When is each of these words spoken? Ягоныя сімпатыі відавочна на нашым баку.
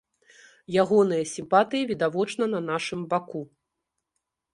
Ягоныя 0.83 1.25
сімпатыі 1.33 1.87
відавочна 1.91 2.43
на 2.55 2.59
нашым 2.71 3.05
баку. 3.13 3.41